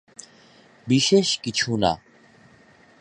বিশেষ 0.87 1.27
কিছু 1.39 1.77
না। 1.77 1.91